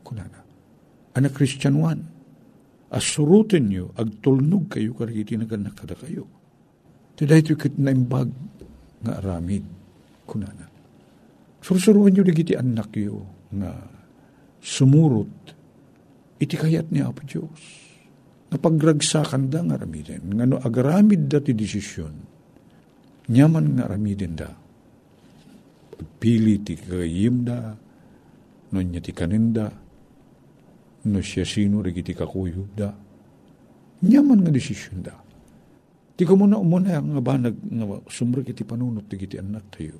kunana 0.01 0.44
anak 1.15 1.33
Christian 1.33 1.79
one 1.79 2.15
asurutin 2.95 3.67
nyo, 3.67 3.91
agtulnog 3.99 4.71
kayo 4.71 4.95
kariti 4.95 5.35
naganak 5.35 5.75
kada 5.75 5.99
kayo. 5.99 6.23
Tiday 7.15 7.43
ito 7.43 7.55
kit 7.59 7.75
na 7.79 7.91
imbag 7.91 8.31
nga 9.03 9.19
aramid 9.19 9.63
kunana. 10.27 10.67
Surusuruan 11.59 12.15
nyo 12.15 12.23
digiti 12.23 12.55
anak 12.55 12.95
yo 12.95 13.23
nga 13.51 13.71
sumurot 14.63 15.33
iti 16.39 16.55
kayat 16.55 16.91
ni 16.91 17.03
Apo 17.03 17.23
Diyos. 17.23 17.61
Napagragsakan 18.51 19.51
da 19.51 19.59
nga 19.63 19.75
aramidin. 19.79 20.31
Nga 20.35 20.45
no 20.45 20.55
agaramid 20.61 21.27
da 21.31 21.39
ti 21.43 21.51
desisyon. 21.55 22.15
Nyaman 23.31 23.79
nga 23.79 23.83
aramidin 23.89 24.33
da. 24.35 24.51
Pagpili 25.95 26.61
ti 26.61 26.77
kagayim 26.77 27.35
da. 27.47 27.73
No 28.71 28.77
niya 28.83 29.01
ti 29.01 29.11
kaninda 29.15 29.84
no 31.05 31.19
siya 31.21 31.45
sino 31.45 31.81
rigiti 31.81 32.13
kakuyog 32.17 32.73
da. 32.73 32.89
Nyaman 34.05 34.41
nga 34.45 34.51
desisyon 34.51 34.99
da. 35.05 35.15
Ti 36.15 36.23
ko 36.23 36.39
muna 36.39 36.57
umuna 36.57 36.99
nga 36.99 37.21
ba 37.21 37.35
nag 37.37 37.55
nga 37.59 37.85
sumra 38.07 38.41
panunot 38.41 39.05
ti 39.09 39.15
kiti 39.19 39.37
anak 39.37 39.67
tayo. 39.73 39.97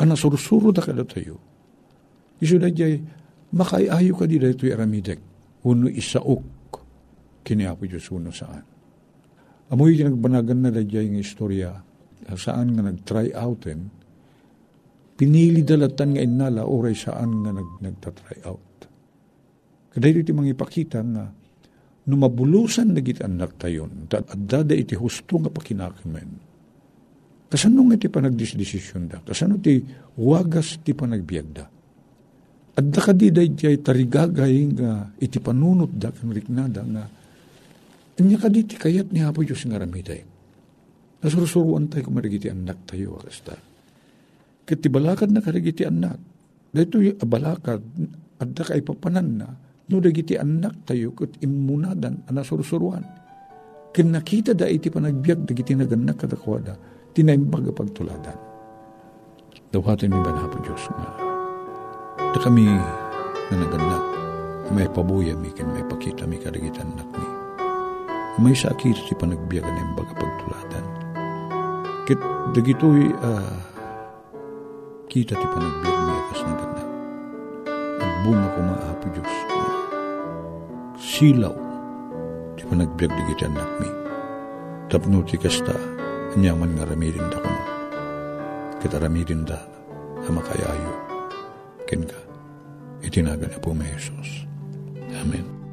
Ana 0.00 0.18
sursuro 0.18 0.74
da 0.74 0.82
kada 0.82 1.06
tayo. 1.06 1.38
Isu 2.42 2.58
da 2.58 2.68
jay 2.72 2.98
makaiayo 3.54 4.18
ka 4.18 4.24
di 4.26 4.42
da 4.42 4.50
ito 4.50 4.66
aramidek. 4.66 5.20
Uno 5.64 5.88
isaok 5.88 6.44
kini 7.44 7.64
Apo 7.68 7.86
Diyos 7.86 8.08
uno 8.10 8.32
saan. 8.34 8.64
Amoy 9.70 9.96
nagbanagan 9.96 10.60
na 10.66 10.70
da 10.74 10.82
jay 10.82 11.08
nga 11.08 11.20
istorya 11.20 11.70
saan 12.32 12.72
nga 12.72 12.82
nag-try 12.88 13.36
outen 13.36 13.92
pinili 15.14 15.62
dalatan 15.62 16.16
nga 16.16 16.22
inala 16.22 16.62
oray 16.66 16.96
saan 16.96 17.44
nga 17.44 17.52
nag, 17.54 17.68
nagta-try 17.84 18.38
out. 18.48 18.73
Kadahil 19.94 20.26
iti 20.26 20.34
mga 20.34 20.58
ipakita 20.58 21.00
nga 21.06 21.30
numabulusan 22.04 22.92
na 22.92 23.00
git 23.00 23.22
anak 23.22 23.56
tayon, 23.56 24.10
at 24.10 24.34
dada 24.34 24.74
iti 24.74 24.98
husto 24.98 25.38
nga 25.38 25.48
pakinakimen. 25.48 26.30
Kasano 27.48 27.86
nga 27.86 27.94
iti 27.94 28.10
panagdisdesisyon 28.10 29.02
da? 29.06 29.22
Kasano 29.22 29.56
ti 29.62 29.78
wagas 30.18 30.82
ti 30.82 30.92
panagbiag 30.92 31.48
da? 31.54 31.64
At 32.74 32.84
da 32.90 33.00
kadi 33.00 33.30
da 33.30 33.40
iti 33.40 33.70
tarigagay 33.70 34.54
nga 34.74 35.14
iti 35.22 35.38
panunot 35.38 35.94
da 35.94 36.10
kang 36.10 36.34
riknada 36.34 36.82
nga 36.82 37.04
Anya 38.14 38.38
kadi 38.38 38.62
ti 38.62 38.78
kayat 38.78 39.10
ni 39.10 39.26
Apo 39.26 39.42
Diyos 39.42 39.66
nga 39.66 39.82
ramiday. 39.82 40.22
Nasurusuruan 41.18 41.90
tayo 41.90 42.06
kumarigiti 42.06 42.46
anak 42.46 42.86
tayo, 42.86 43.18
akasta. 43.18 43.58
Kati 44.64 44.86
balakad 44.86 45.34
na 45.34 45.42
karigiti 45.42 45.82
anak. 45.82 46.20
Dito 46.70 47.02
yung 47.02 47.18
balakad, 47.26 47.82
at 48.38 48.48
da 48.54 48.62
kay 48.62 48.86
papanan 48.86 49.28
na, 49.34 49.48
no 49.88 50.00
dagiti 50.00 50.40
anak 50.40 50.88
tayo 50.88 51.12
kat 51.12 51.36
imunadan 51.44 52.24
ana 52.28 52.40
sursuruan. 52.40 53.04
Kin 53.94 54.10
nakita 54.10 54.56
da 54.56 54.66
iti 54.66 54.90
panagbiag 54.90 55.46
dagiti 55.46 55.76
naganak 55.76 56.18
kadakwada, 56.18 56.74
tinaimbag 57.14 57.70
pagtuladan. 57.70 58.38
Dawatin 59.70 60.10
mi 60.10 60.20
ba 60.22 60.30
na 60.34 60.50
po 60.50 60.58
Diyos 60.62 60.86
nga, 60.90 61.10
da 62.34 62.38
kami 62.42 62.66
na 63.50 63.54
naganak, 63.54 64.04
may 64.74 64.90
pabuya 64.90 65.38
mi 65.38 65.50
kin 65.54 65.70
may 65.70 65.86
pakita 65.86 66.26
mi 66.26 66.42
kadagiti 66.42 66.82
anak 66.82 67.06
mi. 67.14 67.28
May 68.42 68.54
sakit 68.54 68.98
ti 69.06 69.14
panagbiagan 69.14 69.70
ng 69.78 69.94
baga 69.94 70.14
pagtuladan. 70.18 70.84
Kit 72.10 72.18
dagitoy 72.50 73.14
uh, 73.14 73.58
kita 75.06 75.38
ti 75.38 75.46
panagbiag 75.46 75.98
mi 76.02 76.12
akas 76.18 76.40
naganak. 76.42 76.88
Nagbunga 78.02 78.48
ko 78.50 78.60
maapo 78.66 79.06
Diyos 79.14 79.53
silaw 80.98 81.54
ti 82.54 82.62
panagbiag 82.66 83.10
di 83.10 83.22
kita 83.34 83.50
anak 83.50 83.70
mi. 83.82 83.90
Tapno 84.90 85.24
ti 85.26 85.34
kasta, 85.40 85.74
anyaman 86.36 86.76
nga 86.78 86.86
ramirin 86.86 87.26
da 87.32 87.38
kuno. 87.40 87.62
Kita 88.78 89.00
ramirin 89.02 89.42
da, 89.48 89.58
ama 90.28 90.44
kayayo. 90.44 90.92
Ken 91.88 92.06
ka, 92.06 92.20
itinaga 93.02 93.50
na 93.50 93.58
po 93.58 93.74
may 93.74 93.90
Jesus. 93.96 94.46
Amen. 95.18 95.63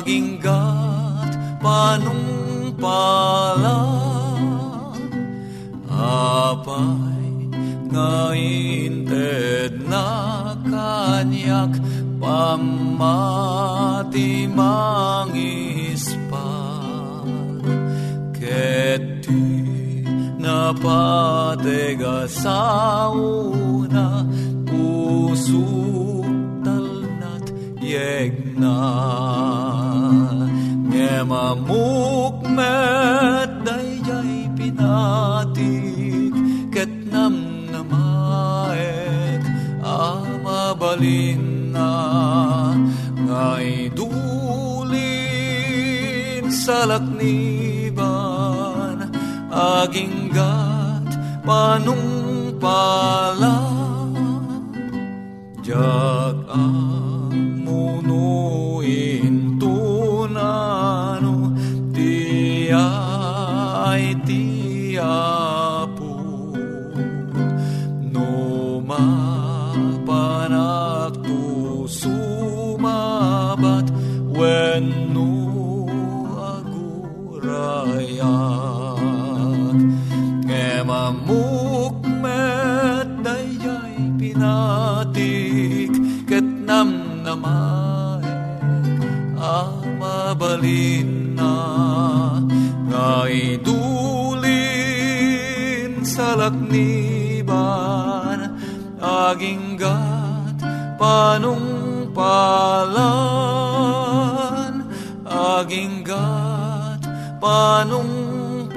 Aging 0.00 0.40
gat 0.40 1.28
panumpala 1.60 3.20
apay 5.92 7.28
nga 7.92 8.32
inted 8.32 9.84
na 9.84 10.08
kanyak 10.64 11.76
pamati 12.16 12.88
mangispal 14.48 15.68
ket 18.32 19.04
di 19.20 20.00
napatega 20.40 22.24
sa 22.24 23.12
una 23.12 23.60
yegna 31.20 31.52
Ngemamukmet 31.60 33.50
dayjay 33.64 34.48
pinatik 34.56 36.32
ket 36.72 36.88
nam 37.12 37.34
namaek 37.68 39.42
amabalin 39.84 41.42
na 41.72 41.92
ngay 43.20 43.92
dulin 43.92 44.16
sa 46.48 46.88
lakniban 46.88 47.52
aging 49.52 50.32
gat 50.32 51.10
panungpala 51.44 52.90